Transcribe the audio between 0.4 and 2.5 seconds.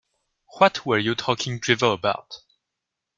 What were you talking drivel about?